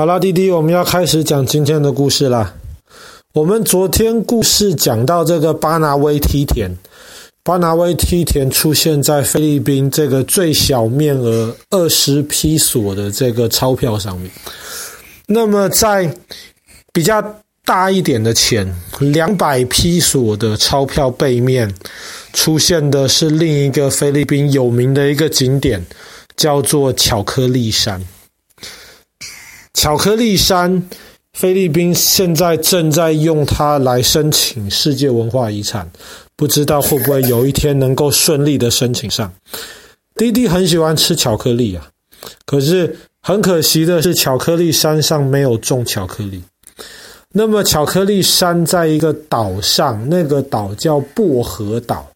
[0.00, 2.54] 好啦，弟弟，我们要开始讲今天的故事啦。
[3.34, 6.74] 我们昨天故事讲到这个巴拿威梯田，
[7.42, 14.30] 巴拿威梯田出现在菲律宾这个最小面额二十披索的这个钞票上面。
[15.26, 16.10] 那么在
[16.94, 17.22] 比较
[17.66, 21.70] 大一点的钱，两百披索的钞票背面
[22.32, 25.84] 出现的是另一个菲律宾有名的一个景点，
[26.38, 28.02] 叫做巧克力山。
[29.72, 30.82] 巧克力山，
[31.32, 35.90] 菲律宾现在正在用它来申请世界文化遗产，
[36.36, 39.32] 不知道会不会有一天能够顺利的申请上。
[40.16, 41.88] 弟弟很喜欢吃巧克力啊，
[42.44, 46.42] 可是很可惜的是，巧克力山上没有种巧克力。
[47.32, 52.10] 那么，巧克力山在一个岛上，那个岛叫薄荷岛。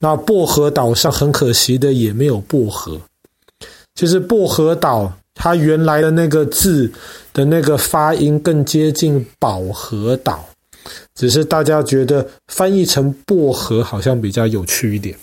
[0.00, 3.00] 那薄荷岛上很可惜的也没有薄荷，
[3.94, 5.12] 就是薄荷岛。
[5.34, 6.90] 它原来的那个字
[7.32, 10.44] 的那个发音更接近饱和岛，
[11.14, 15.16] 只是大家觉得翻译成薄荷好像比较有趣一点。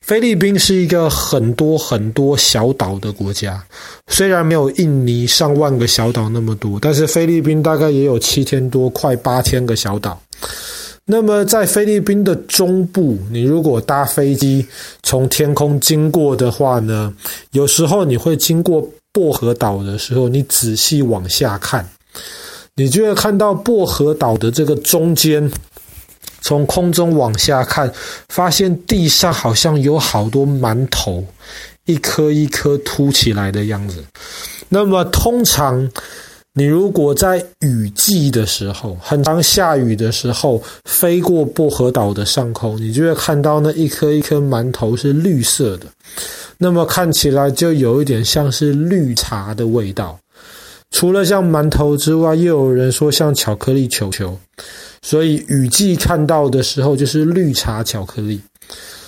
[0.00, 3.64] 菲律宾是一个很多很多小岛的国家，
[4.08, 10.20] 虽然没有印尼上万个小岛那么多，但是菲律宾大概也有七千多，快八千个小岛。
[11.06, 14.66] 那么，在菲律宾的中部，你如果搭飞机
[15.02, 17.12] 从天空经过的话呢，
[17.50, 21.86] 有时候你会经过薄荷岛的时候，你仔细往下看，
[22.76, 25.52] 你就会看到薄荷岛的这个中间，
[26.40, 27.92] 从空中往下看，
[28.30, 31.22] 发现地上好像有好多馒头，
[31.84, 34.02] 一颗一颗凸起来的样子。
[34.70, 35.90] 那么，通常。
[36.56, 45.86] 你如果在雨季的时候，很常下雨的时候，飞过薄荷岛的上空，你就会看到那一颗一颗馒头是绿色的，
[46.56, 50.16] 那么看起来就有一点像是绿茶的味道。
[50.92, 54.38] 除了像馒头之外，又有人说像巧克力球球，
[55.02, 58.40] 所以雨季看到的时候就是绿茶巧克力。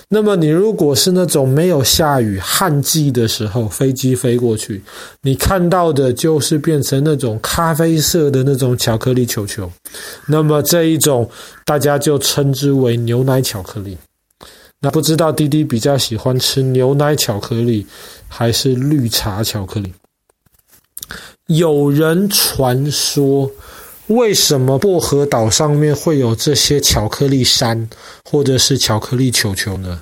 [0.08, 4.80] 那么你如果是那种没有下雨旱季的时候，飞机飞过去，
[5.22, 9.68] 你看到的就是变成那种咖啡色的那种巧克力球球。
[10.28, 11.28] 那么这一种
[11.64, 13.98] 大家就称之为牛奶巧克力。
[14.80, 17.84] 那不知道弟弟比较喜欢吃牛奶巧克力
[18.28, 19.92] 还是绿茶巧克力？
[21.46, 23.50] 有人传说。
[24.08, 27.88] 为什么薄荷岛上面会有这些巧克力山，
[28.24, 30.00] 或者是巧克力球球呢？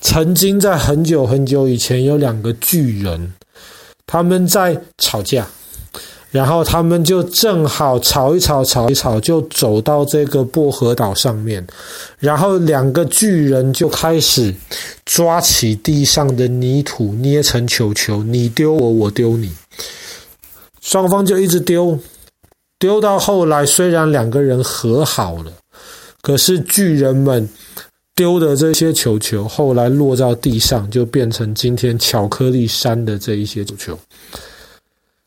[0.00, 3.34] 曾经在很久很久以前，有两个巨人，
[4.06, 5.46] 他们在吵架，
[6.30, 11.66] 然后他们就正好吵一吵，吵一吵，就走到这个薄荷岛上面，
[12.18, 14.54] 然后两个巨人就开始
[15.04, 19.52] 抓起地上的泥土，捏成球球，你丢我，我丢你，
[20.80, 21.98] 双方就一直丢。
[22.78, 25.52] 丢到后来，虽然两个人和好了，
[26.22, 27.48] 可是巨人们
[28.14, 33.98] 丢的这些球球，后来落到地上，就变成今天巧克力山的这一些球球。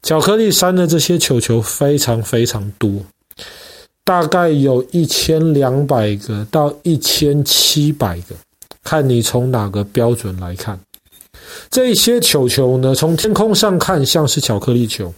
[0.04, 2.92] 巧克力山的这些球球非常非常多，
[4.04, 8.36] 大概有一千两百个到一千七百个，
[8.84, 10.80] 看你从哪个标准来看。
[11.70, 15.14] 这些球球呢，从天空上看像是巧克力球。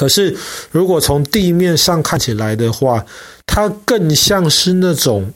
[0.00, 0.34] 可是，
[0.70, 3.04] 如果从地面上看起来的话，
[3.44, 5.30] 它更像是那种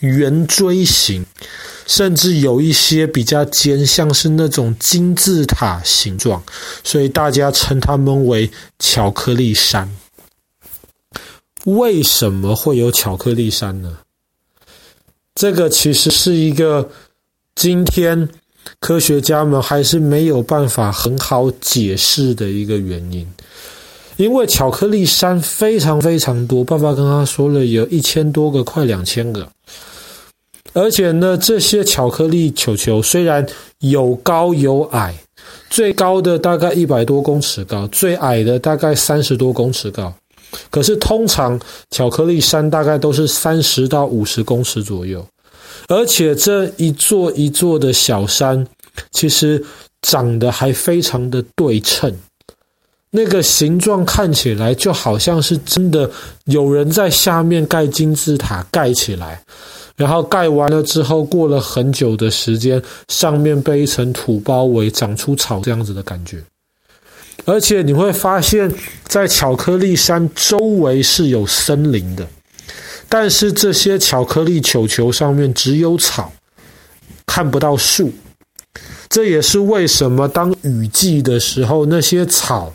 [0.00, 1.24] 圆锥形，
[1.86, 6.44] 甚至有一些比较尖，像是那种金字塔形状，
[6.84, 9.90] 所以大家称它们为巧克力山。
[11.64, 13.96] 为什么会有巧克力山呢？
[15.34, 16.90] 这个其实是一个
[17.54, 18.28] 今天
[18.78, 23.26] 科学家们还是没有办法很好解释的一个原因。
[24.22, 29.48] 因为巧克力山非常非常多，爸爸刚刚说了有一千多个，快两千个。
[30.74, 33.44] 而且呢，这些巧克力球球虽然
[33.80, 35.12] 有高有矮，
[35.68, 40.14] 最高的大概一百多公尺高，最矮的大概三十多公尺高。
[40.70, 41.60] 可是通常
[41.90, 45.26] 巧克力山大概都是三十到五十公尺左右，
[45.88, 48.64] 而且这一座一座的小山，
[49.10, 49.60] 其实
[50.02, 52.16] 长得还非常的对称。
[53.14, 56.10] 那个形状看起来就好像是真的
[56.46, 59.38] 有人在下面盖金字塔盖起来，
[59.94, 66.42] 然后盖完了之后，过了很久的时间，上面被一层土包围，长出草这样子的感觉。
[67.44, 68.72] 而且你会发现
[69.04, 72.26] 在巧克力山周围是有森林的，
[73.10, 76.32] 但是这些巧克力球球上面只有草，
[77.26, 78.10] 看不到树。
[79.10, 82.72] 这也是为什么当雨季的时候，那些草。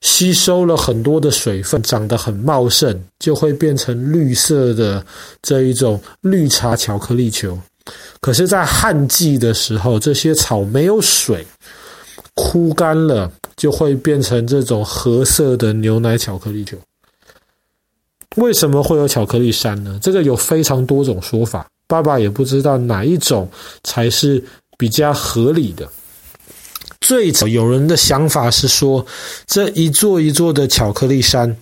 [0.00, 5.04] 吸收了很多的水分，长得很茂盛，就会变成绿色的
[5.42, 7.58] 这一种绿茶巧克力球。
[8.20, 11.46] 可是，在旱季的时候，这些草没有水，
[12.34, 16.76] 枯干了，就会变成这种褐色的牛奶巧克力球。
[18.36, 19.98] 为什么会有巧克力山呢？
[20.00, 23.48] 这个有非常多种说法，爸爸也不知道哪一种
[23.82, 24.42] 才是
[24.78, 25.88] 比较合理的。
[27.00, 29.04] 最早有人的想法是说，
[29.46, 31.56] 这一座一座的巧克力山，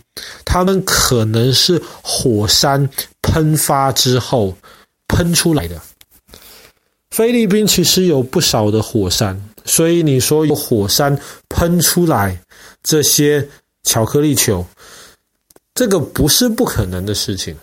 [0.44, 2.88] 它们可能是火山
[3.22, 4.56] 喷发之后
[5.06, 5.80] 喷出来的。
[7.10, 11.18] 菲律宾其实有不少的火山，所以你说有火山
[11.48, 12.40] 喷出来
[12.82, 13.48] 这些
[13.84, 14.66] 巧克力球，
[15.74, 17.56] 这个不是不可能的事情。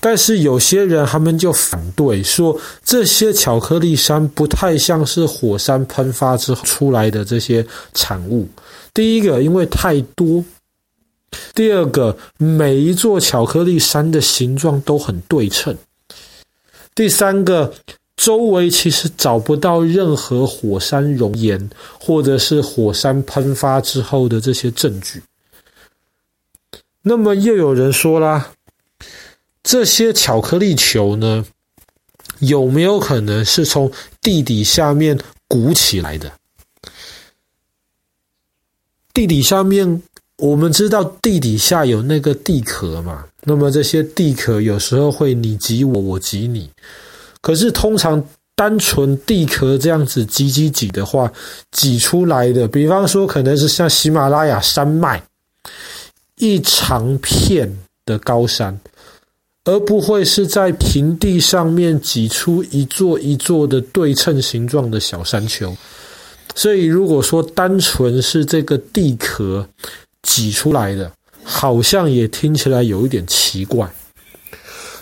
[0.00, 8.48] 但是有些人他们就反对说，这些巧克力山不太像是火山喷发之后出来的这些产物。
[8.94, 10.42] 第一个，因为太多；
[11.54, 15.74] 第二个，每一座巧克力山的形状都很对称；
[16.94, 17.72] 第三个，
[18.16, 21.70] 周围其实找不到任何火山熔岩
[22.00, 25.22] 或者是火山喷发之后的这些证据。
[27.02, 28.50] 那么又有人说啦。
[29.68, 31.44] 这些巧克力球呢，
[32.38, 33.92] 有没有可能是从
[34.22, 36.32] 地底下面鼓起来的？
[39.12, 40.02] 地底下面，
[40.38, 46.70] 我们知道地底下有那个地壳嘛，那么这些地壳有时候会你挤我，我挤你。
[47.42, 51.30] 可是通常单纯地壳这样子挤挤挤的话，
[51.72, 55.22] 挤出来的，比方说可能是像喜马拉雅山脉
[56.36, 58.80] 一长片的高山。
[59.68, 65.76] 而不会是在平地上面挤出一座一座的对称形状的小山丘，
[66.54, 69.68] 所以如果说单纯是这个地壳
[70.22, 71.12] 挤出来的，
[71.44, 73.86] 好像也听起来有一点奇怪。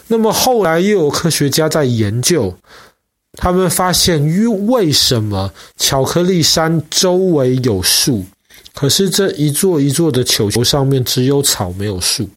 [0.09, 2.53] 那么后来又有科学家在研究，
[3.35, 8.25] 他们发现，于为什么巧克力山周围有树，
[8.75, 12.29] 可是这一座一座的球球上面只有草没有树？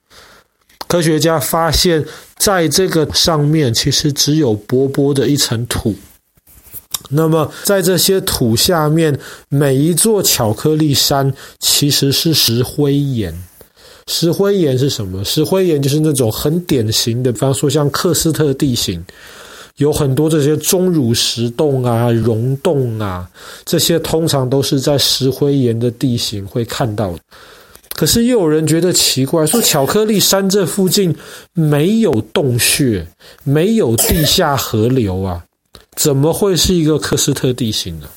[0.90, 2.04] 科学家发现，
[2.36, 5.96] 在这个上面其实只有薄薄的一层土。
[7.12, 9.18] 那么，在这些土下面，
[9.50, 13.32] 每一座巧克力山其实是石灰岩。
[14.08, 15.24] 石灰岩是什么？
[15.24, 19.06] 石灰岩就是那种很典型的，比方说像克斯特地形，
[19.78, 23.30] 有很多这些钟乳石洞啊、溶洞啊，
[23.64, 27.16] 这些通常都是在石灰岩的地形会看到。
[28.00, 31.14] 可是又有人觉得奇怪，说巧克力山这附近
[31.52, 33.06] 没有洞穴，
[33.44, 35.44] 没有地下河流啊，
[35.98, 38.08] 怎么会是一个喀斯特地形呢？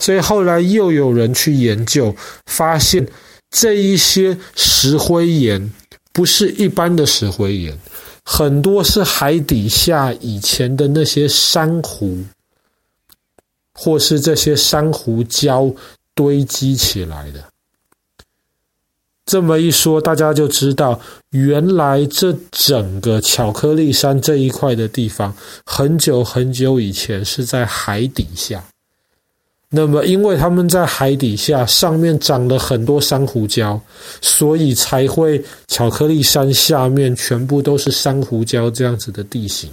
[0.00, 2.12] 所以后来又有人去研究，
[2.46, 3.06] 发现
[3.52, 5.72] 这一些石灰岩
[6.12, 7.78] 不是一般的石灰岩，
[8.24, 12.18] 很多是海底下以前的那些珊瑚，
[13.72, 15.72] 或是这些珊瑚礁
[16.16, 17.44] 堆积起来的。
[19.26, 20.98] 这么一说，大家就知道，
[21.30, 25.32] 原来这整个巧克力山这一块的地方，
[25.64, 28.64] 很久很久以前是在海底下。
[29.72, 33.80] 那么，因为他们在海底下，上面长了很多珊瑚礁，
[34.20, 39.70] 所以才会巧克力山下面全部都是珊瑚礁这样子的地形。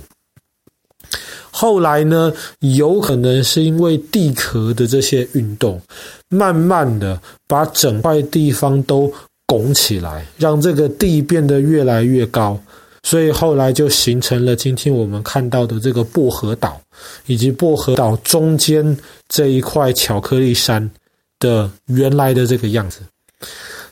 [1.50, 5.82] 后来呢，有可能是因为地壳的这些运动，
[6.30, 9.12] 慢慢的把整块地方都
[9.48, 12.60] 拱起来，让这个地变得越来越高，
[13.02, 16.80] 所以后来就形成了今天我们看到的这个薄荷岛，
[17.26, 18.98] 以及薄荷岛中间
[19.30, 20.92] 这一块巧克力山
[21.40, 23.00] 的原来的这个样子。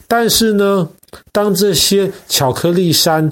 [0.08, 0.90] 但是呢，
[1.32, 3.32] 当这些巧克力山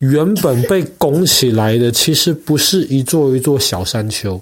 [0.00, 4.40] 原本被拱起来的，其实不是一座一座小山丘。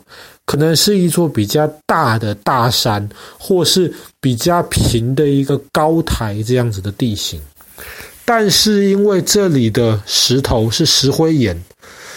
[0.51, 7.41] 可能是一座比较大的大山，或是比较平的一个高台这样子的地形，
[8.25, 11.57] 但是因为这里的石头是石灰岩，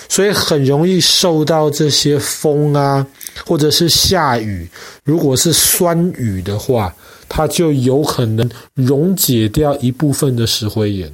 [0.09, 3.05] 所以很容易受到这些风啊，
[3.45, 4.67] 或者是下雨，
[5.03, 6.91] 如果是酸雨的话，
[7.29, 11.13] 它就有可能溶解掉一部分的石灰岩，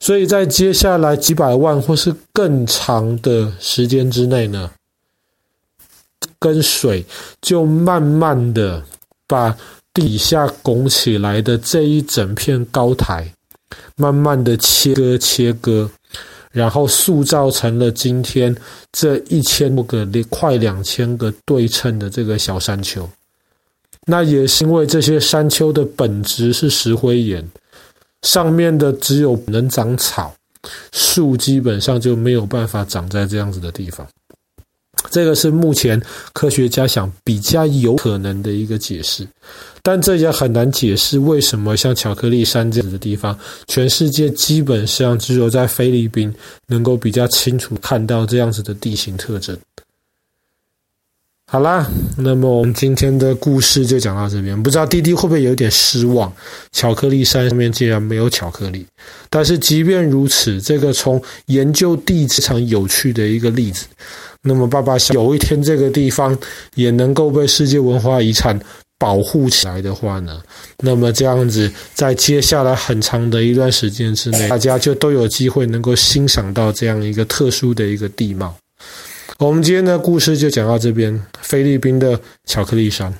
[0.00, 4.70] 所以在接下来几百万或是更长的时间之内呢，
[6.44, 7.02] 跟水
[7.40, 8.84] 就慢慢的
[9.26, 9.56] 把
[9.94, 13.26] 底下拱起来的这一整片高台，
[13.96, 15.88] 慢慢的切割切割，
[16.52, 18.54] 然后塑造成了今天
[18.92, 23.08] 这一千多个快两千个对称的这个小山丘。
[24.06, 27.42] 那也是因为这些山丘的本质是石灰岩，
[28.20, 30.34] 上面的只有能长草，
[30.92, 34.06] 树基本上就没有办法长在这样子的地方。
[35.10, 36.00] 这个是目前
[36.32, 39.26] 科学家想比较有可能的一个解释，
[39.82, 46.34] 但这也很难解释为什么像巧克力山这样的地方，全世界基本上只有在菲律宾
[46.66, 49.56] 能够比较清楚看到这样子的地形特征。
[51.54, 54.60] 好啦，那么我们今天的故事就讲到这边。
[54.60, 56.32] 不知道弟弟会不会有点失望？
[56.72, 58.84] 巧克力山上面竟然没有巧克力。
[59.30, 63.86] 但是即便如此，这个从研究地质非常有趣的一个例子。
[64.42, 66.36] 那么爸爸想有一天这个地方
[66.74, 68.58] 也能够被世界文化遗产
[68.98, 70.42] 保护起来的话呢，
[70.80, 78.52] 那么这样子在接下来很长的一段时间之内，大家就都有机会能够欣赏到这样一个特殊的一个地貌。
[79.38, 83.12] 我们今天的故事就讲到这边，菲律宾的巧克力山。